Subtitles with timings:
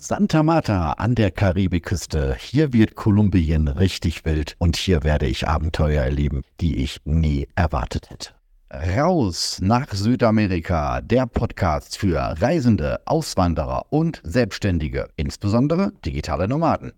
[0.00, 2.36] Santa Marta an der Karibikküste.
[2.38, 8.08] Hier wird Kolumbien richtig wild und hier werde ich Abenteuer erleben, die ich nie erwartet
[8.08, 8.30] hätte.
[8.70, 16.92] Raus nach Südamerika, der Podcast für Reisende, Auswanderer und Selbstständige, insbesondere digitale Nomaden.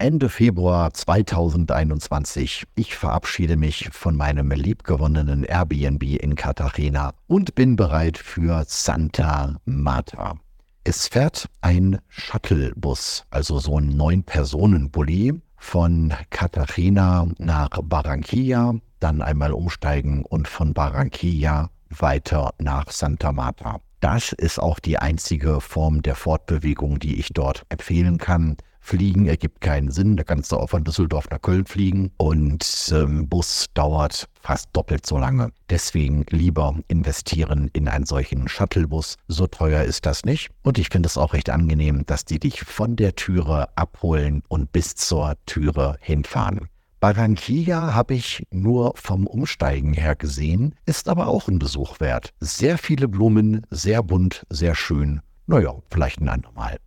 [0.00, 2.68] Ende Februar 2021.
[2.76, 10.36] Ich verabschiede mich von meinem liebgewonnenen Airbnb in Cartagena und bin bereit für Santa Marta.
[10.84, 20.24] Es fährt ein Shuttlebus, also so ein Neun-Personen-Bulli von Cartagena nach Barranquilla, dann einmal umsteigen
[20.24, 23.80] und von Barranquilla weiter nach Santa Marta.
[23.98, 28.56] Das ist auch die einzige Form der Fortbewegung, die ich dort empfehlen kann.
[28.80, 30.16] Fliegen ergibt keinen Sinn.
[30.16, 35.06] Da kannst du auch von Düsseldorf nach Köln fliegen und ähm, Bus dauert fast doppelt
[35.06, 35.50] so lange.
[35.68, 39.16] Deswegen lieber investieren in einen solchen Shuttlebus.
[39.28, 40.50] So teuer ist das nicht.
[40.62, 44.72] Und ich finde es auch recht angenehm, dass die dich von der Türe abholen und
[44.72, 46.68] bis zur Türe hinfahren.
[47.00, 52.32] Barranquilla habe ich nur vom Umsteigen her gesehen, ist aber auch ein Besuch wert.
[52.40, 55.20] Sehr viele Blumen, sehr bunt, sehr schön.
[55.46, 56.78] Naja, vielleicht ein andermal.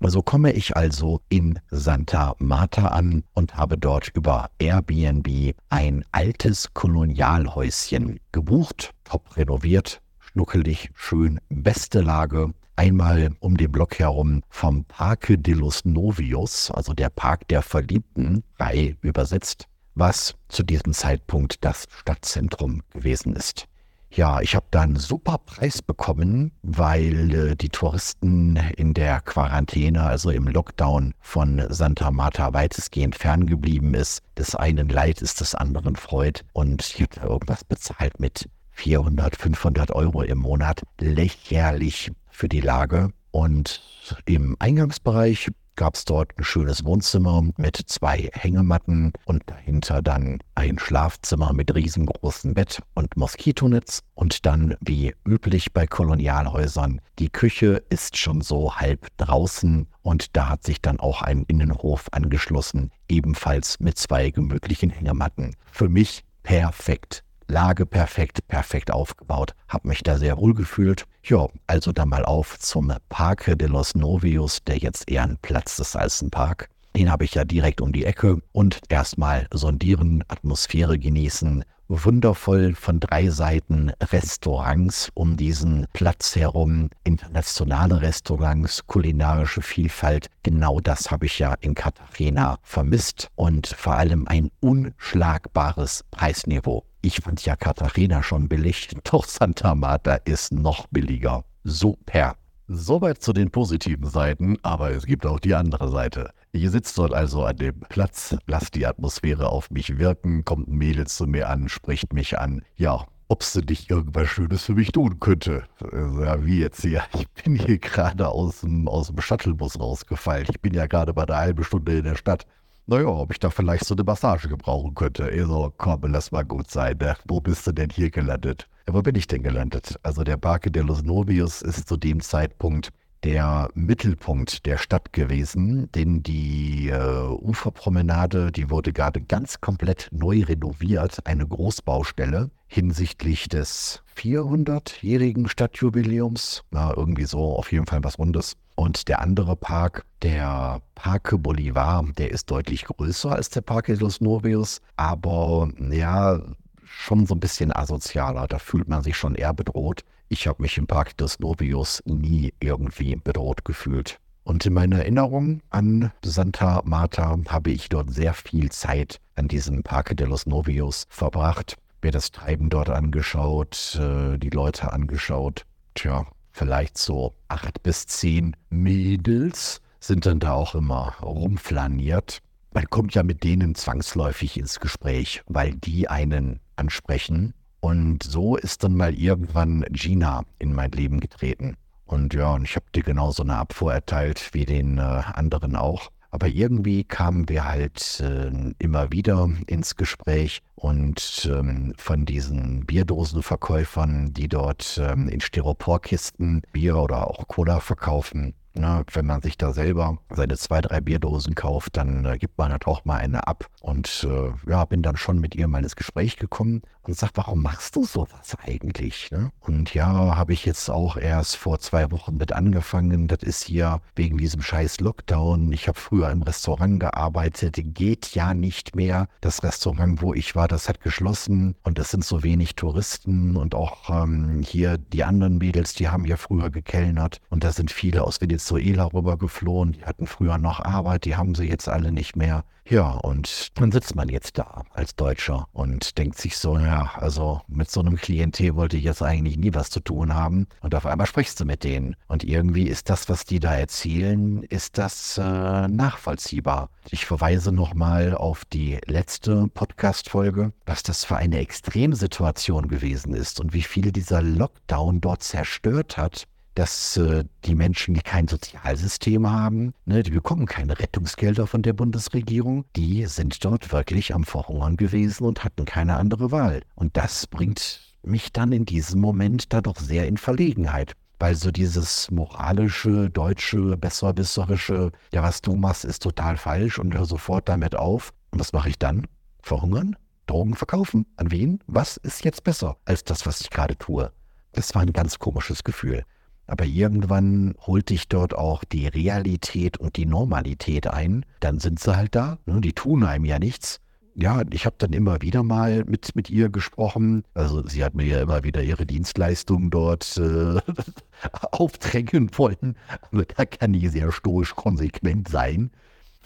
[0.00, 6.72] So komme ich also in Santa Marta an und habe dort über Airbnb ein altes
[6.72, 12.54] Kolonialhäuschen gebucht, top renoviert, schnuckelig, schön, beste Lage.
[12.76, 18.44] Einmal um den Block herum vom Parque de los Novios, also der Park der Verliebten,
[18.56, 23.66] frei übersetzt, was zu diesem Zeitpunkt das Stadtzentrum gewesen ist.
[24.10, 30.02] Ja, ich habe da einen super Preis bekommen, weil äh, die Touristen in der Quarantäne,
[30.02, 34.22] also im Lockdown von Santa Marta weitestgehend ferngeblieben ist.
[34.36, 36.40] Des einen Leid ist des anderen Freud.
[36.54, 40.82] Und ich habe da irgendwas bezahlt mit 400, 500 Euro im Monat.
[40.98, 43.10] Lächerlich für die Lage.
[43.30, 43.82] Und
[44.24, 50.76] im Eingangsbereich gab es dort ein schönes Wohnzimmer mit zwei Hängematten und dahinter dann ein
[50.76, 58.16] Schlafzimmer mit riesengroßem Bett und Moskitonetz und dann wie üblich bei Kolonialhäusern, die Küche ist
[58.16, 63.98] schon so halb draußen und da hat sich dann auch ein Innenhof angeschlossen, ebenfalls mit
[63.98, 65.54] zwei gemütlichen Hängematten.
[65.70, 67.22] Für mich perfekt.
[67.50, 69.54] Lage perfekt, perfekt aufgebaut.
[69.68, 71.06] Hab mich da sehr wohl gefühlt.
[71.24, 75.78] Ja, also dann mal auf zum Parque de los Novios, der jetzt eher ein Platz
[75.78, 76.68] ist als ein Park.
[76.94, 81.64] Den habe ich ja direkt um die Ecke und erstmal sondieren, Atmosphäre genießen.
[81.90, 90.26] Wundervoll von drei Seiten Restaurants um diesen Platz herum, internationale Restaurants, kulinarische Vielfalt.
[90.42, 96.84] Genau das habe ich ja in Cartagena vermisst und vor allem ein unschlagbares Preisniveau.
[97.08, 101.42] Ich fand ja Cartagena schon billig, doch Santa Marta ist noch billiger.
[101.64, 102.36] Super.
[102.66, 106.32] Soweit zu den positiven Seiten, aber es gibt auch die andere Seite.
[106.52, 110.76] Ich sitze dort also an dem Platz, lass die Atmosphäre auf mich wirken, kommt ein
[110.76, 112.60] Mädel zu mir an, spricht mich an.
[112.76, 115.64] Ja, ob sie nicht irgendwas Schönes für mich tun könnte.
[115.80, 117.04] Also, ja, wie jetzt hier?
[117.14, 120.46] Ich bin hier gerade aus dem, aus dem Shuttlebus rausgefallen.
[120.50, 122.44] Ich bin ja gerade bei einer halben Stunde in der Stadt
[122.88, 125.28] naja, ob ich da vielleicht so eine Massage gebrauchen könnte.
[125.28, 126.96] Ich so, komm, lass mal gut sein.
[126.98, 127.14] Ne?
[127.26, 128.66] Wo bist du denn hier gelandet?
[128.86, 129.96] Ja, wo bin ich denn gelandet?
[130.02, 132.88] Also der Parque de los Novios ist zu dem Zeitpunkt
[133.24, 140.44] der Mittelpunkt der Stadt gewesen, denn die äh, Uferpromenade, die wurde gerade ganz komplett neu
[140.44, 146.64] renoviert, eine Großbaustelle hinsichtlich des 400-jährigen Stadtjubiläums.
[146.70, 148.56] Na, irgendwie so, auf jeden Fall was Rundes.
[148.78, 153.96] Und der andere Park, der Parque Bolivar, der ist deutlich größer als der Parque de
[153.96, 156.40] los Novios, aber ja,
[156.84, 158.46] schon so ein bisschen asozialer.
[158.46, 160.04] Da fühlt man sich schon eher bedroht.
[160.28, 164.20] Ich habe mich im Parque des Novios nie irgendwie bedroht gefühlt.
[164.44, 169.82] Und in meiner Erinnerung an Santa Marta habe ich dort sehr viel Zeit an diesem
[169.82, 175.66] Parque de los Novios verbracht, mir das Treiben dort angeschaut, äh, die Leute angeschaut.
[175.94, 182.40] Tja, vielleicht so acht bis zehn Mädels sind dann da auch immer rumflaniert.
[182.74, 187.54] Man kommt ja mit denen zwangsläufig ins Gespräch, weil die einen ansprechen.
[187.80, 191.76] Und so ist dann mal irgendwann Gina in mein Leben getreten.
[192.04, 196.10] Und ja, und ich habe dir genauso eine Abfuhr erteilt wie den äh, anderen auch.
[196.30, 204.34] Aber irgendwie kamen wir halt äh, immer wieder ins Gespräch und ähm, von diesen Bierdosenverkäufern,
[204.34, 209.72] die dort ähm, in Styroporkisten Bier oder auch Cola verkaufen, Ne, wenn man sich da
[209.72, 213.66] selber seine zwei, drei Bierdosen kauft, dann äh, gibt man halt auch mal eine ab.
[213.80, 217.62] Und äh, ja, bin dann schon mit ihr mal ins Gespräch gekommen und sag, warum
[217.62, 219.30] machst du sowas eigentlich?
[219.32, 219.50] Ne?
[219.60, 223.26] Und ja, habe ich jetzt auch erst vor zwei Wochen mit angefangen.
[223.26, 225.72] Das ist hier wegen diesem scheiß Lockdown.
[225.72, 229.26] Ich habe früher im Restaurant gearbeitet, geht ja nicht mehr.
[229.40, 233.74] Das Restaurant, wo ich war, das hat geschlossen und es sind so wenig Touristen und
[233.74, 238.22] auch ähm, hier die anderen Mädels, die haben ja früher gekellnert und da sind viele
[238.22, 239.92] aus Venezuela rübergeflohen.
[239.92, 242.64] Die hatten früher noch Arbeit, die haben sie jetzt alle nicht mehr.
[242.90, 247.60] Ja, und dann sitzt man jetzt da als Deutscher und denkt sich so, ja, also
[247.68, 250.68] mit so einem Klientel wollte ich jetzt eigentlich nie was zu tun haben.
[250.80, 252.16] Und auf einmal sprichst du mit denen.
[252.28, 255.42] Und irgendwie ist das, was die da erzählen, ist das äh,
[255.88, 256.88] nachvollziehbar.
[257.10, 263.74] Ich verweise nochmal auf die letzte Podcast-Folge, was das für eine Extremsituation gewesen ist und
[263.74, 266.46] wie viel dieser Lockdown dort zerstört hat
[266.78, 272.84] dass äh, die Menschen, kein Sozialsystem haben, ne, die bekommen keine Rettungsgelder von der Bundesregierung,
[272.94, 276.82] die sind dort wirklich am Verhungern gewesen und hatten keine andere Wahl.
[276.94, 281.14] Und das bringt mich dann in diesem Moment da doch sehr in Verlegenheit.
[281.40, 287.24] Weil so dieses moralische, deutsche, besserwisserische, ja, was du machst, ist total falsch und hör
[287.24, 288.32] sofort damit auf.
[288.52, 289.26] Und was mache ich dann?
[289.62, 290.14] Verhungern?
[290.46, 291.26] Drogen verkaufen?
[291.34, 291.80] An wen?
[291.88, 294.30] Was ist jetzt besser als das, was ich gerade tue?
[294.72, 296.24] Das war ein ganz komisches Gefühl.
[296.68, 301.44] Aber irgendwann holt dich dort auch die Realität und die Normalität ein.
[301.60, 302.80] Dann sind sie halt da, ne?
[302.80, 304.00] die tun einem ja nichts.
[304.34, 307.42] Ja, ich habe dann immer wieder mal mit, mit ihr gesprochen.
[307.54, 310.80] Also sie hat mir ja immer wieder ihre Dienstleistungen dort äh,
[311.72, 312.96] aufdrängen wollen.
[313.32, 315.90] Also da kann ich sehr stoisch konsequent sein.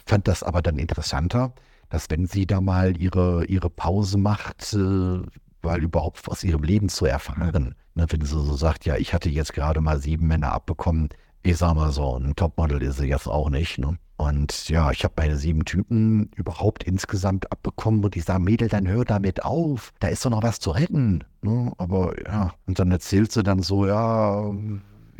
[0.06, 1.52] Fand das aber dann interessanter,
[1.90, 5.20] dass wenn sie da mal ihre, ihre Pause macht, äh,
[5.62, 7.74] weil überhaupt aus ihrem Leben zu erfahren.
[7.94, 11.10] Ne, wenn sie so sagt, ja, ich hatte jetzt gerade mal sieben Männer abbekommen,
[11.42, 13.78] ich sag mal so, ein Topmodel ist sie jetzt auch nicht.
[13.78, 13.98] Ne?
[14.16, 18.86] Und ja, ich habe meine sieben Typen überhaupt insgesamt abbekommen und ich sage, Mädel, dann
[18.86, 21.24] hör damit auf, da ist doch noch was zu retten.
[21.42, 21.72] Ne?
[21.78, 24.52] Aber ja, und dann erzählt sie dann so, ja,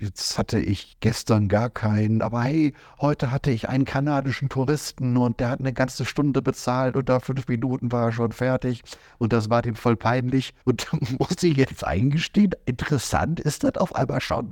[0.02, 5.38] jetzt hatte ich gestern gar keinen, aber hey, heute hatte ich einen kanadischen Touristen und
[5.38, 8.82] der hat eine ganze Stunde bezahlt und da fünf Minuten war er schon fertig
[9.18, 10.88] und das war dem voll peinlich und
[11.20, 14.50] muss ich jetzt eingestehen, interessant ist das auf einmal schon.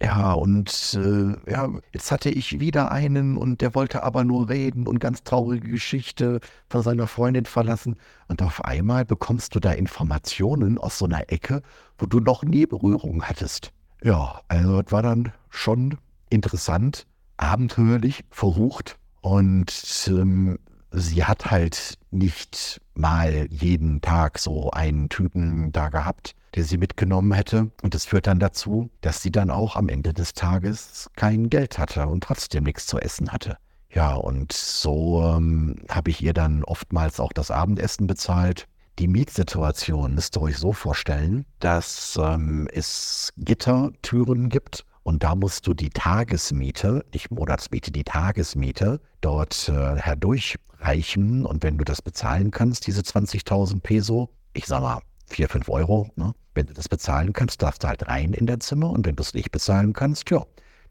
[0.00, 4.86] Ja, und äh, ja, jetzt hatte ich wieder einen und der wollte aber nur reden
[4.86, 7.96] und ganz traurige Geschichte von seiner Freundin verlassen.
[8.28, 11.62] Und auf einmal bekommst du da Informationen aus so einer Ecke,
[11.98, 13.72] wo du noch nie Berührung hattest.
[14.02, 15.98] Ja, also es war dann schon
[16.30, 17.06] interessant,
[17.36, 19.72] abenteuerlich, verrucht und
[20.08, 20.58] ähm,
[20.90, 27.32] sie hat halt nicht mal jeden Tag so einen Typen da gehabt, der sie mitgenommen
[27.32, 27.70] hätte.
[27.82, 31.78] Und das führt dann dazu, dass sie dann auch am Ende des Tages kein Geld
[31.78, 33.58] hatte und trotzdem nichts zu essen hatte.
[33.90, 38.68] Ja, und so ähm, habe ich ihr dann oftmals auch das Abendessen bezahlt.
[38.98, 45.68] Die Mietsituation müsst ihr euch so vorstellen, dass ähm, es Gittertüren gibt und da musst
[45.68, 51.46] du die Tagesmiete, nicht Monatsmiete, die Tagesmiete dort äh, herdurchreichen.
[51.46, 56.10] Und wenn du das bezahlen kannst, diese 20.000 Peso, ich sag mal 4, 5 Euro,
[56.16, 56.34] ne?
[56.54, 58.90] wenn du das bezahlen kannst, darfst du halt rein in dein Zimmer.
[58.90, 60.44] Und wenn du es nicht bezahlen kannst, ja,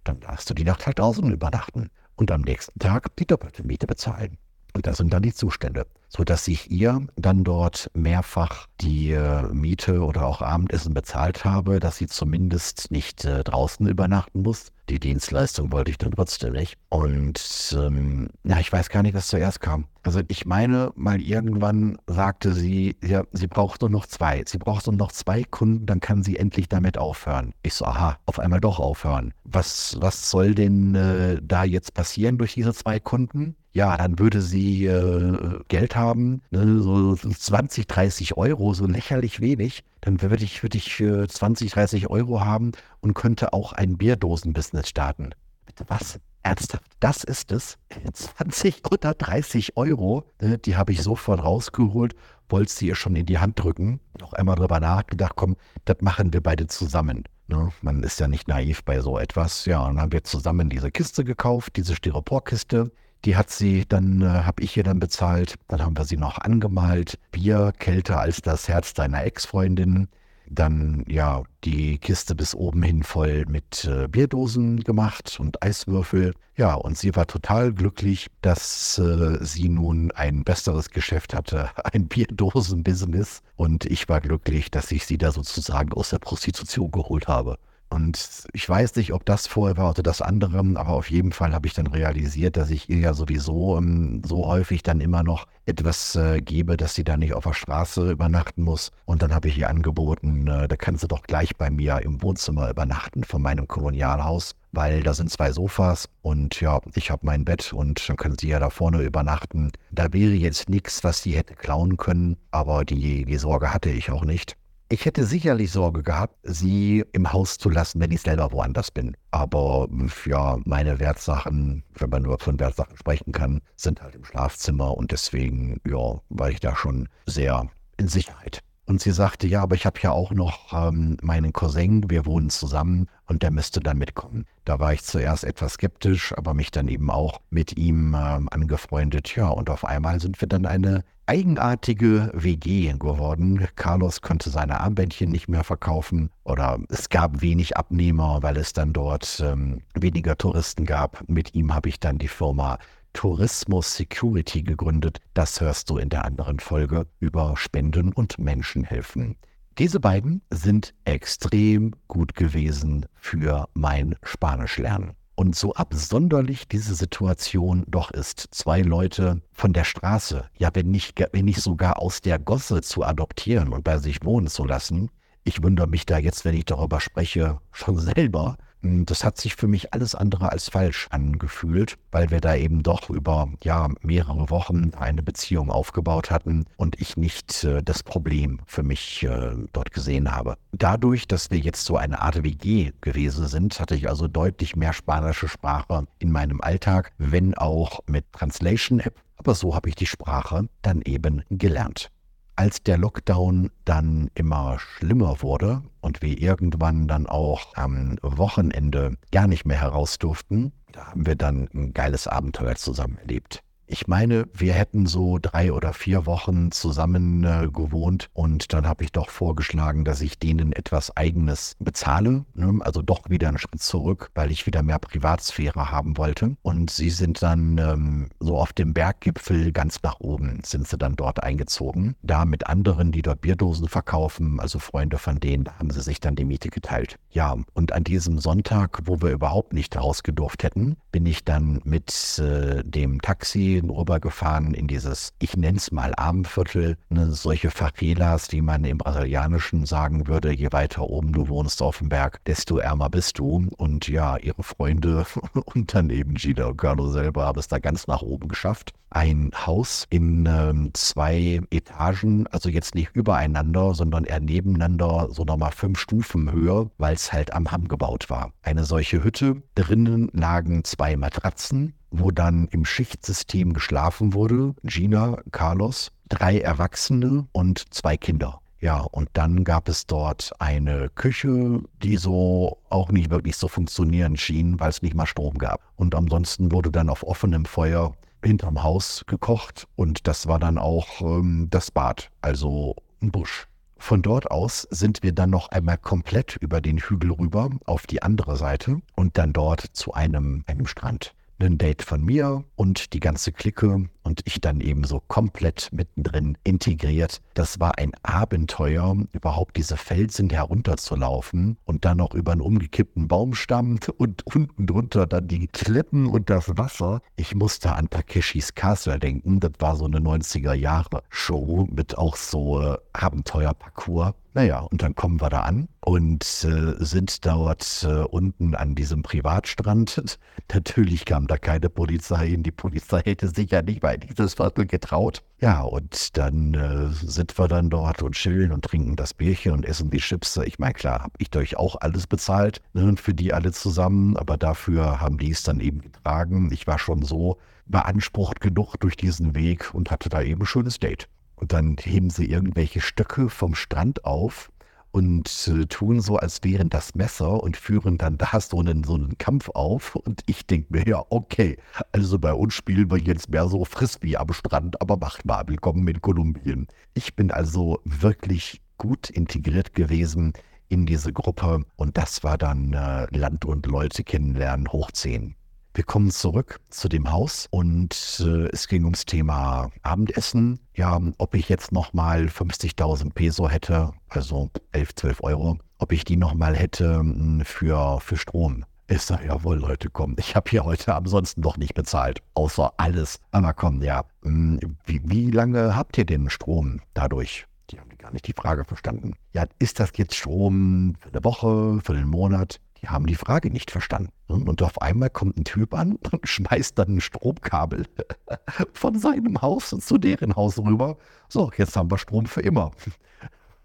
[0.06, 3.86] dann darfst du die Nacht halt draußen übernachten und am nächsten Tag die doppelte Miete
[3.86, 4.38] bezahlen.
[4.78, 10.02] Und das sind dann die Zustände, sodass ich ihr dann dort mehrfach die äh, Miete
[10.02, 14.68] oder auch Abendessen bezahlt habe, dass sie zumindest nicht äh, draußen übernachten muss.
[14.90, 16.78] Die Dienstleistung wollte ich dann trotzdem nicht.
[16.90, 19.86] Und ähm, ja, ich weiß gar nicht, was zuerst kam.
[20.04, 24.44] Also ich meine, mal irgendwann sagte sie, ja, sie braucht nur noch zwei.
[24.46, 27.56] Sie braucht nur noch zwei Kunden, dann kann sie endlich damit aufhören.
[27.64, 29.34] Ich so, aha, auf einmal doch aufhören.
[29.44, 33.56] Was, was soll denn äh, da jetzt passieren durch diese zwei Kunden?
[33.78, 39.84] Ja, dann würde sie äh, Geld haben, ne, so 20, 30 Euro, so lächerlich wenig.
[40.02, 44.90] Dann würde ich, würde ich äh, 20, 30 Euro haben und könnte auch ein Bierdosen-Business
[44.90, 45.30] starten.
[45.68, 46.20] Bitte was?
[46.42, 47.78] Ernsthaft, das ist es.
[48.14, 52.16] 20 oder 30 Euro, ne, die habe ich sofort rausgeholt,
[52.50, 54.00] wollte sie ihr schon in die Hand drücken.
[54.20, 55.56] Noch einmal drüber nachgedacht, komm,
[55.86, 57.26] das machen wir beide zusammen.
[57.46, 57.70] Ne?
[57.84, 59.66] Man ist ja nicht naiv bei so etwas.
[59.66, 62.92] Ja, und dann haben wir zusammen diese Kiste gekauft, diese Styroporkiste.
[63.26, 65.56] Die hat sie, dann äh, habe ich ihr dann bezahlt.
[65.68, 67.20] Dann haben wir sie noch angemalt.
[67.32, 70.08] Bier kälter als das Herz deiner Ex-Freundin.
[70.50, 76.34] Dann ja die Kiste bis oben hin voll mit äh, Bierdosen gemacht und Eiswürfel.
[76.56, 82.08] Ja, und sie war total glücklich, dass äh, sie nun ein besseres Geschäft hatte, ein
[82.08, 83.42] Bierdosen-Business.
[83.58, 87.58] Und ich war glücklich, dass ich sie da sozusagen aus der Prostitution geholt habe.
[87.90, 91.54] Und ich weiß nicht, ob das vorher war oder das andere, aber auf jeden Fall
[91.54, 95.48] habe ich dann realisiert, dass ich ihr ja sowieso ähm, so häufig dann immer noch
[95.66, 98.92] etwas äh, gebe, dass sie da nicht auf der Straße übernachten muss.
[99.06, 102.22] Und dann habe ich ihr angeboten, äh, da kann sie doch gleich bei mir im
[102.22, 107.46] Wohnzimmer übernachten von meinem Kolonialhaus, weil da sind zwei Sofas und ja, ich habe mein
[107.46, 109.72] Bett und dann können sie ja da vorne übernachten.
[109.92, 114.12] Da wäre jetzt nichts, was sie hätte klauen können, aber die, die Sorge hatte ich
[114.12, 114.58] auch nicht.
[114.90, 119.18] Ich hätte sicherlich Sorge gehabt, sie im Haus zu lassen, wenn ich selber woanders bin.
[119.32, 119.90] Aber
[120.26, 125.12] ja, meine Wertsachen, wenn man nur von Wertsachen sprechen kann, sind halt im Schlafzimmer und
[125.12, 128.62] deswegen, ja, war ich da schon sehr in Sicherheit.
[128.86, 132.50] Und sie sagte, ja, aber ich habe ja auch noch ähm, meinen Cousin, wir wohnen
[132.50, 134.46] zusammen und der müsste dann mitkommen.
[134.64, 139.36] Da war ich zuerst etwas skeptisch, aber mich dann eben auch mit ihm ähm, angefreundet.
[139.36, 143.68] Ja, und auf einmal sind wir dann eine eigenartige WG geworden.
[143.76, 148.94] Carlos konnte seine Armbändchen nicht mehr verkaufen oder es gab wenig Abnehmer, weil es dann
[148.94, 151.24] dort ähm, weniger Touristen gab.
[151.28, 152.80] Mit ihm habe ich dann die Firma
[153.14, 155.20] Tourismus Security gegründet.
[155.34, 159.36] Das hörst du in der anderen Folge über Spenden und Menschenhelfen.
[159.78, 165.12] Diese beiden sind extrem gut gewesen für mein Spanischlernen.
[165.40, 171.14] Und so absonderlich diese Situation doch ist, zwei Leute von der Straße, ja wenn nicht,
[171.32, 175.12] wenn nicht sogar aus der Gosse zu adoptieren und bei sich wohnen zu lassen,
[175.44, 179.68] ich wundere mich da jetzt, wenn ich darüber spreche, schon selber, das hat sich für
[179.68, 184.92] mich alles andere als falsch angefühlt, weil wir da eben doch über ja, mehrere Wochen
[184.96, 190.32] eine Beziehung aufgebaut hatten und ich nicht äh, das Problem für mich äh, dort gesehen
[190.32, 190.58] habe.
[190.72, 194.94] Dadurch, dass wir jetzt so eine Art WG gewesen sind, hatte ich also deutlich mehr
[194.94, 199.16] spanische Sprache in meinem Alltag, wenn auch mit Translation-App.
[199.38, 202.12] Aber so habe ich die Sprache dann eben gelernt.
[202.60, 209.46] Als der Lockdown dann immer schlimmer wurde und wir irgendwann dann auch am Wochenende gar
[209.46, 213.62] nicht mehr heraus durften, da haben wir dann ein geiles Abenteuer zusammen erlebt.
[213.90, 219.06] Ich meine, wir hätten so drei oder vier Wochen zusammen äh, gewohnt und dann habe
[219.06, 222.80] ich doch vorgeschlagen, dass ich denen etwas Eigenes bezahle, ne?
[222.82, 226.58] also doch wieder einen Schritt zurück, weil ich wieder mehr Privatsphäre haben wollte.
[226.64, 231.16] Und sie sind dann ähm, so auf dem Berggipfel ganz nach oben, sind sie dann
[231.16, 232.18] dort eingezogen.
[232.22, 236.20] Da mit anderen, die dort Bierdosen verkaufen, also Freunde von denen, da haben sie sich
[236.20, 237.18] dann die Miete geteilt.
[237.32, 242.38] Ja, und an diesem Sonntag, wo wir überhaupt nicht rausgedurft hätten, bin ich dann mit
[242.40, 248.62] äh, dem Taxi rübergefahren in dieses, ich nenne es mal Armenviertel, ne, solche Favelas, die
[248.62, 253.10] man im Brasilianischen sagen würde, je weiter oben du wohnst auf dem Berg, desto ärmer
[253.10, 253.68] bist du.
[253.78, 255.26] Und ja, ihre Freunde
[255.66, 258.94] und daneben Gina und Carlo selber haben es da ganz nach oben geschafft.
[259.10, 265.72] Ein Haus in ähm, zwei Etagen, also jetzt nicht übereinander, sondern eher nebeneinander, so nochmal
[265.72, 268.52] fünf Stufen höher, weil es halt am Hamm gebaut war.
[268.64, 274.76] Eine solche Hütte, drinnen lagen zwei Matratzen, wo dann im Schichtsystem geschlafen wurde.
[274.84, 278.62] Gina, Carlos, drei Erwachsene und zwei Kinder.
[278.80, 284.38] Ja, und dann gab es dort eine Küche, die so auch nicht wirklich so funktionieren
[284.38, 285.82] schien, weil es nicht mal Strom gab.
[285.96, 291.22] Und ansonsten wurde dann auf offenem Feuer hinterm Haus gekocht und das war dann auch
[291.22, 293.68] ähm, das Bad, also ein Busch.
[293.98, 298.22] Von dort aus sind wir dann noch einmal komplett über den Hügel rüber auf die
[298.22, 303.20] andere Seite und dann dort zu einem, einem Strand ein Date von mir und die
[303.20, 307.42] ganze Clique und ich dann eben so komplett mittendrin integriert.
[307.54, 314.00] Das war ein Abenteuer, überhaupt diese Felsen herunterzulaufen und dann noch über einen umgekippten Baumstamm
[314.18, 317.22] und unten drunter dann die Klippen und das Wasser.
[317.38, 319.62] Ich musste an Takeshis Castle denken.
[319.62, 324.34] Das war so eine 90er Jahre Show mit auch so äh, Abenteuerparcours.
[324.58, 329.22] Naja, und dann kommen wir da an und äh, sind dort äh, unten an diesem
[329.22, 330.40] Privatstrand.
[330.74, 332.64] Natürlich kam da keine Polizei hin.
[332.64, 335.44] Die Polizei hätte sich ja nicht mal dieses Viertel getraut.
[335.60, 339.86] Ja, und dann äh, sind wir dann dort und chillen und trinken das Bierchen und
[339.86, 340.58] essen die Chips.
[340.58, 344.58] Ich meine, klar, habe ich euch auch alles bezahlt ne, für die alle zusammen, aber
[344.58, 346.70] dafür haben die es dann eben getragen.
[346.72, 351.00] Ich war schon so beansprucht genug durch diesen Weg und hatte da eben ein schönes
[351.00, 351.28] Date.
[351.56, 354.70] Und dann heben sie irgendwelche Stöcke vom Strand auf
[355.18, 359.16] und äh, tun so, als wären das Messer und führen dann da so einen, so
[359.16, 360.16] einen Kampf auf.
[360.16, 361.78] Und ich denke mir, ja, okay,
[362.12, 366.08] also bei uns spielen wir jetzt mehr so Frisbee am Strand, aber macht mal, willkommen
[366.08, 366.86] in Kolumbien.
[367.16, 370.54] Ich bin also wirklich gut integriert gewesen
[370.88, 375.57] in diese Gruppe und das war dann äh, Land und Leute kennenlernen, hochziehen.
[375.98, 380.80] Wir kommen zurück zu dem Haus und äh, es ging ums Thema Abendessen.
[380.94, 386.38] Ja, ob ich jetzt nochmal 50.000 Peso hätte, also 11, 12 Euro, ob ich die
[386.38, 388.86] nochmal hätte hm, für, für Strom.
[389.08, 393.40] Ich sage, jawohl, Leute, komm, ich habe hier heute ansonsten noch nicht bezahlt, außer alles.
[393.50, 397.66] Aber komm, ja, hm, wie, wie lange habt ihr den Strom dadurch?
[397.90, 399.34] Die haben gar nicht die Frage verstanden.
[399.54, 402.82] Ja, ist das jetzt Strom für eine Woche, für einen Monat?
[403.02, 404.32] Die haben die Frage nicht verstanden.
[404.48, 408.06] Und auf einmal kommt ein Typ an und schmeißt dann ein Stromkabel
[408.94, 411.18] von seinem Haus zu deren Haus rüber.
[411.50, 412.92] So, jetzt haben wir Strom für immer.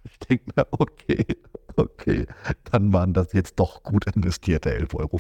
[0.05, 1.25] Ich denke mir, okay,
[1.77, 2.27] okay,
[2.73, 5.17] dann waren das jetzt doch gut investierte 11,50 Euro.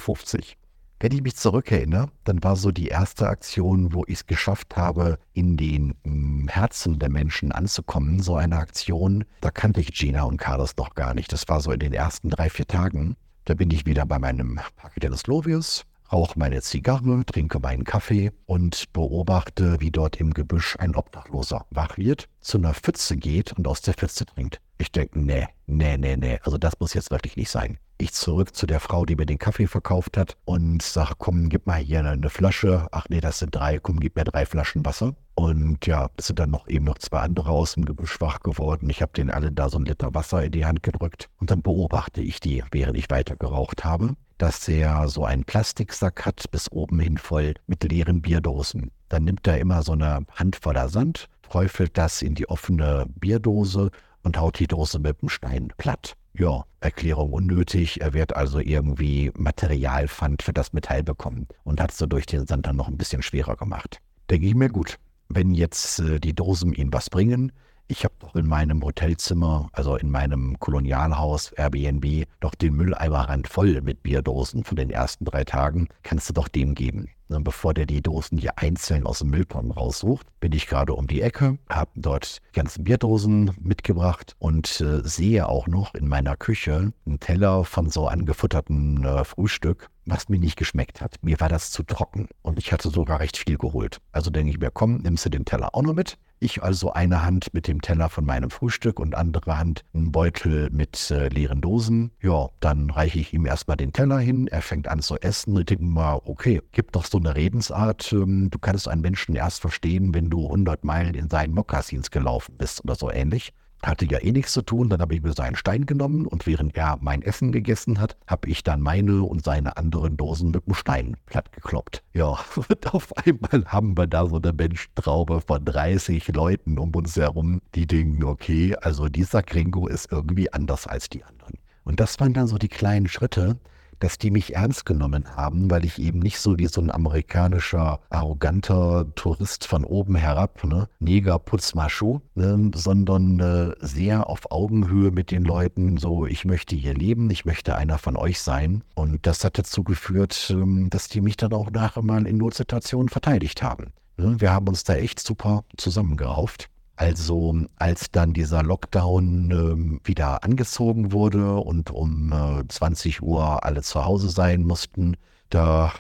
[1.02, 5.18] Wenn ich mich zurückerinnere, dann war so die erste Aktion, wo ich es geschafft habe,
[5.32, 8.20] in den mm, Herzen der Menschen anzukommen.
[8.20, 11.32] So eine Aktion, da kannte ich Gina und Carlos noch gar nicht.
[11.32, 13.16] Das war so in den ersten drei, vier Tagen.
[13.44, 17.82] Da bin ich wieder bei meinem Parque de los Lovios, rauche meine Zigarre, trinke meinen
[17.82, 23.52] Kaffee und beobachte, wie dort im Gebüsch ein Obdachloser wach wird, zu einer Pfütze geht
[23.52, 24.60] und aus der Pfütze trinkt.
[24.78, 27.78] Ich denke, nee, nee, nee, nee, also das muss jetzt wirklich nicht sein.
[28.02, 31.68] Ich zurück zu der Frau, die mir den Kaffee verkauft hat und sage, komm, gib
[31.68, 32.88] mal hier eine Flasche.
[32.90, 35.14] Ach nee, das sind drei, komm, gib mir drei Flaschen Wasser.
[35.36, 38.90] Und ja, es sind dann noch eben noch zwei andere aus dem Gebüsch wach geworden.
[38.90, 41.62] Ich habe denen alle da so ein Liter Wasser in die Hand gedrückt und dann
[41.62, 46.72] beobachte ich die, während ich weiter geraucht habe, dass er so einen Plastiksack hat, bis
[46.72, 48.90] oben hin voll mit leeren Bierdosen.
[49.10, 53.92] Dann nimmt er immer so eine Handvoller Sand, träufelt das in die offene Bierdose
[54.24, 56.16] und haut die Dose mit dem Stein platt.
[56.34, 58.00] Ja, Erklärung unnötig.
[58.00, 62.46] Er wird also irgendwie Materialpfand für das Metall bekommen und hat es so durch den
[62.46, 63.98] Sand dann noch ein bisschen schwerer gemacht.
[64.30, 64.98] Denke ich mir gut,
[65.28, 67.52] wenn jetzt äh, die Dosen ihm was bringen,
[67.88, 73.80] ich habe doch in meinem Hotelzimmer, also in meinem Kolonialhaus Airbnb, doch den Mülleimerrand voll
[73.82, 75.88] mit Bierdosen von den ersten drei Tagen.
[76.02, 77.08] Kannst du doch dem geben.
[77.28, 81.06] Und bevor der die Dosen hier einzeln aus dem Mülltonnen raussucht, bin ich gerade um
[81.06, 86.36] die Ecke, habe dort die ganzen Bierdosen mitgebracht und äh, sehe auch noch in meiner
[86.36, 91.16] Küche einen Teller von so angefutterten äh, Frühstück, was mir nicht geschmeckt hat.
[91.22, 93.98] Mir war das zu trocken und ich hatte sogar recht viel geholt.
[94.12, 96.18] Also denke ich mir, komm, nimmst du den Teller auch noch mit?
[96.40, 100.70] Ich also eine Hand mit dem Teller von meinem Frühstück und andere Hand einen Beutel
[100.70, 102.10] mit äh, leeren Dosen.
[102.20, 104.48] Ja, dann reiche ich ihm erstmal den Teller hin.
[104.48, 105.56] Er fängt an zu essen.
[105.56, 108.12] Ich denke mal, okay, gibt doch so eine Redensart.
[108.12, 112.56] Ähm, du kannst einen Menschen erst verstehen, wenn du 100 Meilen in seinen Mokassins gelaufen
[112.58, 114.88] bist oder so ähnlich hatte ja eh nichts zu tun.
[114.88, 118.48] Dann habe ich mir seinen Stein genommen und während er mein Essen gegessen hat, habe
[118.48, 122.02] ich dann meine und seine anderen Dosen mit dem Stein platt gekloppt.
[122.12, 127.16] Ja, und auf einmal haben wir da so eine Menschentraube von 30 Leuten um uns
[127.16, 131.58] herum, die denken, okay, also dieser Gringo ist irgendwie anders als die anderen.
[131.84, 133.58] Und das waren dann so die kleinen Schritte,
[133.98, 138.00] dass die mich ernst genommen haben, weil ich eben nicht so wie so ein amerikanischer,
[138.10, 145.10] arroganter Tourist von oben herab, ne, Neger, Putz, Maschu, ne, sondern äh, sehr auf Augenhöhe
[145.10, 148.82] mit den Leuten, so, ich möchte hier leben, ich möchte einer von euch sein.
[148.94, 153.08] Und das hat dazu geführt, ähm, dass die mich dann auch nachher mal in Notsituationen
[153.08, 153.92] verteidigt haben.
[154.16, 156.68] Ne, wir haben uns da echt super zusammengerauft.
[157.02, 163.82] Also als dann dieser Lockdown äh, wieder angezogen wurde und um äh, 20 Uhr alle
[163.82, 165.16] zu Hause sein mussten,
[165.50, 165.92] da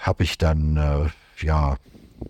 [0.00, 1.06] habe ich dann, äh,
[1.44, 1.76] ja,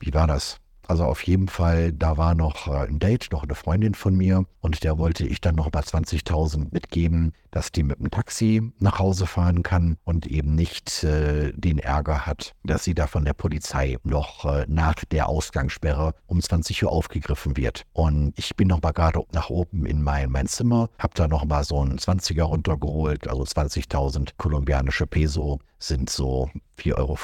[0.01, 0.61] wie war das?
[0.91, 4.45] Also auf jeden Fall, da war noch äh, ein Date, noch eine Freundin von mir
[4.61, 8.99] und der wollte ich dann noch mal 20.000 mitgeben, dass die mit dem Taxi nach
[8.99, 13.35] Hause fahren kann und eben nicht äh, den Ärger hat, dass sie da von der
[13.35, 17.87] Polizei noch äh, nach der Ausgangssperre um 20 Uhr aufgegriffen wird.
[17.93, 21.45] Und ich bin noch mal gerade nach oben in mein, mein Zimmer, habe da noch
[21.45, 26.51] mal so einen 20er runtergeholt, also 20.000 kolumbianische Peso sind so
[26.81, 27.17] 4,50 Euro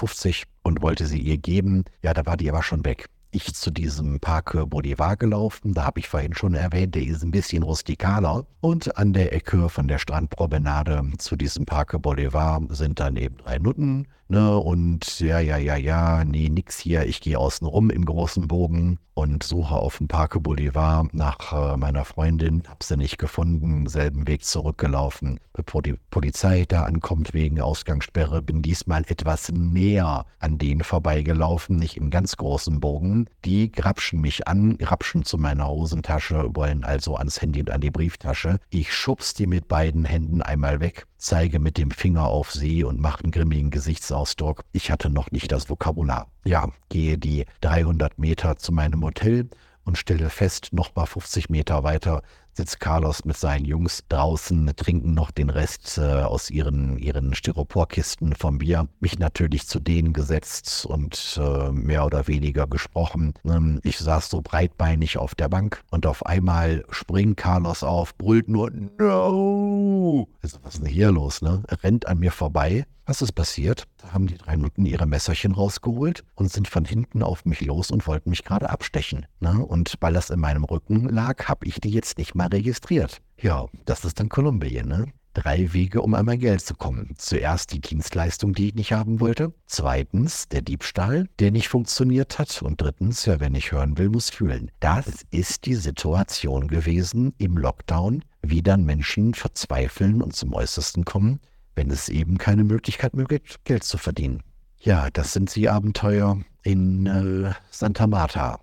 [0.63, 1.85] und wollte sie ihr geben.
[2.03, 5.75] Ja, da war die aber schon weg ich zu diesem Parque Bolivar gelaufen.
[5.75, 8.47] Da habe ich vorhin schon erwähnt, der ist ein bisschen rustikaler.
[8.61, 13.59] Und an der Ecke von der Strandpromenade zu diesem Parque Bolivar sind dann eben drei
[13.59, 14.59] Nutten, Ne?
[14.59, 17.07] Und ja, ja, ja, ja, nee, nix hier.
[17.07, 21.77] Ich gehe außen rum im großen Bogen und suche auf dem Parque Boulevard nach äh,
[21.77, 22.65] meiner Freundin.
[22.69, 25.39] Hab sie nicht gefunden, selben Weg zurückgelaufen.
[25.53, 31.97] Bevor die Polizei da ankommt wegen Ausgangssperre, bin diesmal etwas näher an denen vorbeigelaufen, nicht
[31.97, 33.27] im ganz großen Bogen.
[33.45, 37.91] Die grapschen mich an, grapschen zu meiner Hosentasche, wollen also ans Handy und an die
[37.91, 38.59] Brieftasche.
[38.71, 43.01] Ich schubs die mit beiden Händen einmal weg zeige mit dem Finger auf sie und
[43.01, 44.65] mache einen grimmigen Gesichtsausdruck.
[44.73, 46.29] Ich hatte noch nicht das Vokabular.
[46.45, 49.49] Ja, gehe die 300 Meter zu meinem Hotel
[49.85, 52.23] und stelle fest, noch mal 50 Meter weiter
[52.57, 58.35] sitzt Carlos mit seinen Jungs draußen, trinken noch den Rest äh, aus ihren, ihren Styroporkisten
[58.35, 58.89] vom Bier.
[59.01, 63.35] Mich natürlich zu denen gesetzt und äh, mehr oder weniger gesprochen.
[63.45, 68.49] Ähm, ich saß so breitbeinig auf der Bank und auf einmal springt Carlos auf, brüllt
[68.49, 70.29] nur No!
[70.43, 71.63] Also, was ist denn hier los, ne?
[71.83, 73.87] Rennt an mir vorbei was ist passiert?
[73.99, 77.93] Da haben die drei Nutten ihre Messerchen rausgeholt und sind von hinten auf mich los
[77.93, 79.27] und wollten mich gerade abstechen.
[79.39, 79.65] Ne?
[79.65, 83.21] Und weil das in meinem Rücken lag, habe ich die jetzt nicht mal registriert.
[83.41, 84.89] Ja, das ist dann Kolumbien.
[84.89, 85.07] Ne?
[85.35, 87.15] Drei Wege, um an mein Geld zu kommen.
[87.19, 89.53] Zuerst die Dienstleistung, die ich nicht haben wollte.
[89.67, 92.63] Zweitens der Diebstahl, der nicht funktioniert hat.
[92.63, 94.71] Und drittens, ja, wenn ich hören will, muss fühlen.
[94.81, 101.41] Das ist die Situation gewesen im Lockdown, wie dann Menschen verzweifeln und zum Äußersten kommen,
[101.75, 104.43] wenn es eben keine Möglichkeit mehr gibt, Geld zu verdienen.
[104.81, 108.61] Ja, das sind die Abenteuer in äh, Santa Marta.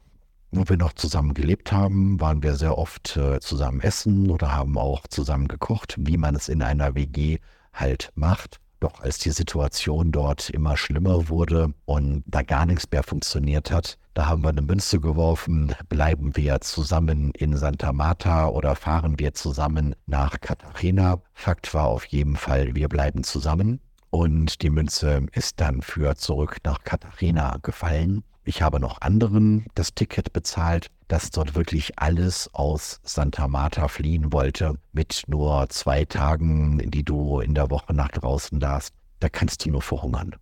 [0.56, 4.78] Wo wir noch zusammen gelebt haben, waren wir sehr oft äh, zusammen essen oder haben
[4.78, 7.39] auch zusammen gekocht, wie man es in einer WG
[7.74, 8.60] halt macht.
[8.80, 13.98] Doch als die Situation dort immer schlimmer wurde und da gar nichts mehr funktioniert hat,
[14.13, 19.34] da haben wir eine Münze geworfen, bleiben wir zusammen in Santa Marta oder fahren wir
[19.34, 21.20] zusammen nach Cartagena.
[21.34, 23.80] Fakt war auf jeden Fall, wir bleiben zusammen.
[24.12, 28.24] Und die Münze ist dann für zurück nach Cartagena gefallen.
[28.46, 34.34] Ich habe noch anderen das Ticket bezahlt, das dort wirklich alles aus Santa Marta fliehen
[34.34, 38.94] wollte, mit nur zwei Tagen, die du in der Woche nach draußen darfst.
[39.22, 40.36] Da kannst du nur verhungern.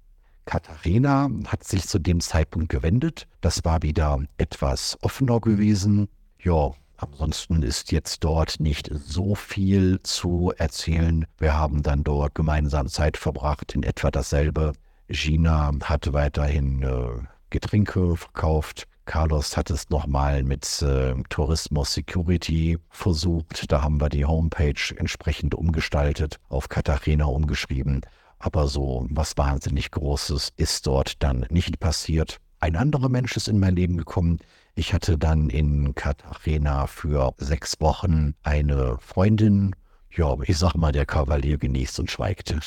[0.45, 3.27] Katharina hat sich zu dem Zeitpunkt gewendet.
[3.41, 6.07] Das war wieder etwas offener gewesen.
[6.41, 11.25] Ja, ansonsten ist jetzt dort nicht so viel zu erzählen.
[11.37, 14.73] Wir haben dann dort gemeinsam Zeit verbracht, in etwa dasselbe.
[15.07, 18.87] Gina hat weiterhin äh, Getränke verkauft.
[19.05, 23.71] Carlos hat es nochmal mit äh, Tourismus Security versucht.
[23.71, 28.01] Da haben wir die Homepage entsprechend umgestaltet, auf Katharina umgeschrieben.
[28.39, 32.37] Aber so was wahnsinnig Großes ist dort dann nicht passiert.
[32.59, 34.39] Ein anderer Mensch ist in mein Leben gekommen.
[34.75, 39.75] Ich hatte dann in Cartagena für sechs Wochen eine Freundin.
[40.09, 42.55] Ja, ich sag mal, der Kavalier genießt und schweigt.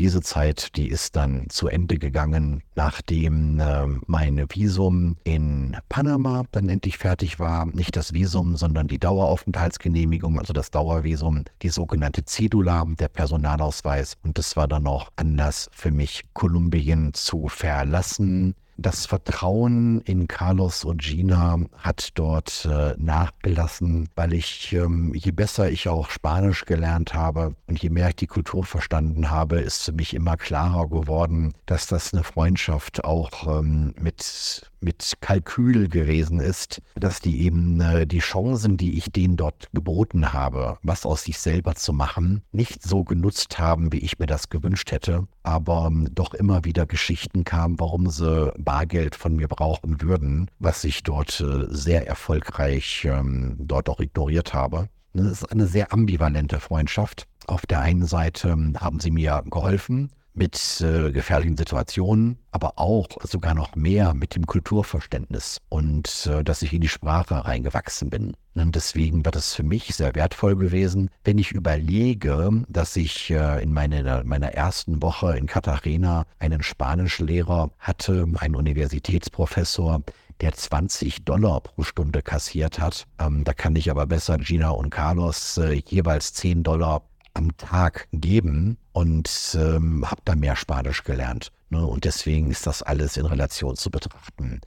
[0.00, 6.70] Diese Zeit, die ist dann zu Ende gegangen, nachdem äh, mein Visum in Panama dann
[6.70, 7.66] endlich fertig war.
[7.66, 14.16] Nicht das Visum, sondern die Daueraufenthaltsgenehmigung, also das Dauervisum, die sogenannte Cedula, der Personalausweis.
[14.22, 20.84] Und das war dann auch Anlass für mich, Kolumbien zu verlassen das Vertrauen in Carlos
[20.84, 27.14] und Gina hat dort äh, nachgelassen, weil ich, ähm, je besser ich auch Spanisch gelernt
[27.14, 31.52] habe und je mehr ich die Kultur verstanden habe, ist für mich immer klarer geworden,
[31.66, 38.06] dass das eine Freundschaft auch ähm, mit mit Kalkül gewesen ist, dass die eben äh,
[38.06, 42.82] die Chancen, die ich denen dort geboten habe, was aus sich selber zu machen, nicht
[42.82, 47.44] so genutzt haben, wie ich mir das gewünscht hätte, aber ähm, doch immer wieder Geschichten
[47.44, 53.56] kamen, warum sie Bargeld von mir brauchen würden, was ich dort äh, sehr erfolgreich ähm,
[53.58, 54.88] dort auch ignoriert habe.
[55.12, 57.26] Das ist eine sehr ambivalente Freundschaft.
[57.46, 63.08] Auf der einen Seite ähm, haben sie mir geholfen, mit äh, gefährlichen Situationen, aber auch
[63.22, 68.34] sogar noch mehr mit dem Kulturverständnis und äh, dass ich in die Sprache reingewachsen bin.
[68.54, 73.62] Und deswegen war das für mich sehr wertvoll gewesen, wenn ich überlege, dass ich äh,
[73.62, 80.02] in meine, meiner ersten Woche in Cartagena einen Spanischlehrer hatte, einen Universitätsprofessor,
[80.40, 83.04] der 20 Dollar pro Stunde kassiert hat.
[83.18, 87.02] Ähm, da kann ich aber besser Gina und Carlos äh, jeweils 10 Dollar
[87.40, 91.52] am Tag geben und ähm, habe da mehr Spanisch gelernt.
[91.70, 91.84] Ne?
[91.84, 94.60] Und deswegen ist das alles in Relation zu betrachten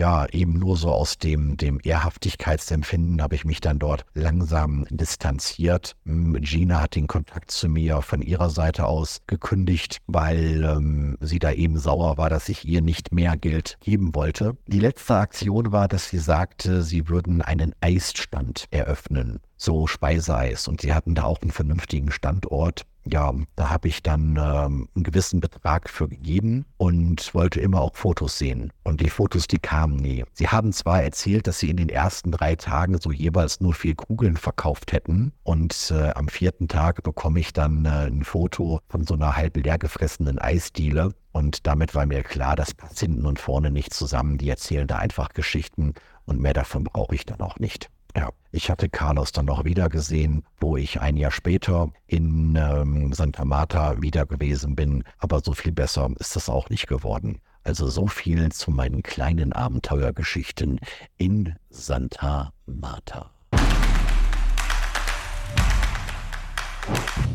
[0.00, 5.94] ja, eben nur so aus dem, dem Ehrhaftigkeitsempfinden habe ich mich dann dort langsam distanziert.
[6.06, 11.52] Gina hat den Kontakt zu mir von ihrer Seite aus gekündigt, weil ähm, sie da
[11.52, 14.56] eben sauer war, dass ich ihr nicht mehr Geld geben wollte.
[14.66, 20.68] Die letzte Aktion war, dass sie sagte, sie würden einen Eisstand eröffnen so Speiseeis.
[20.68, 25.04] Und sie hatten da auch einen vernünftigen Standort ja, da habe ich dann ähm, einen
[25.04, 28.72] gewissen Betrag für gegeben und wollte immer auch Fotos sehen.
[28.84, 30.24] Und die Fotos, die kamen nie.
[30.32, 33.94] Sie haben zwar erzählt, dass sie in den ersten drei Tagen so jeweils nur vier
[33.94, 35.32] Kugeln verkauft hätten.
[35.42, 39.56] Und äh, am vierten Tag bekomme ich dann äh, ein Foto von so einer halb
[39.56, 41.14] leer gefressenen Eisdiele.
[41.32, 44.36] Und damit war mir klar, das passt hinten und vorne nicht zusammen.
[44.38, 45.94] Die erzählen da einfach Geschichten
[46.26, 47.88] und mehr davon brauche ich dann auch nicht.
[48.16, 53.12] Ja, ich hatte Carlos dann noch wieder gesehen, wo ich ein Jahr später in ähm,
[53.12, 55.04] Santa Marta wieder gewesen bin.
[55.18, 57.40] Aber so viel besser ist das auch nicht geworden.
[57.62, 60.80] Also so viel zu meinen kleinen Abenteuergeschichten
[61.18, 63.30] in Santa Marta.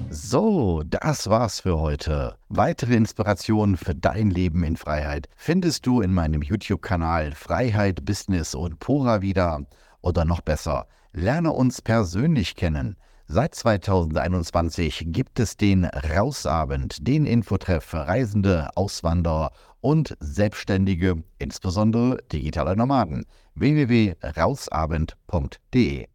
[0.10, 2.36] So, das war's für heute.
[2.50, 8.80] Weitere Inspirationen für dein Leben in Freiheit findest du in meinem YouTube-Kanal Freiheit, Business und
[8.80, 9.62] Pura wieder.
[10.06, 12.96] Oder noch besser, lerne uns persönlich kennen.
[13.26, 22.76] Seit 2021 gibt es den Rausabend, den Infotreff für Reisende, Auswanderer und Selbstständige, insbesondere digitale
[22.76, 23.26] Nomaden.
[23.56, 26.06] www.rausabend.de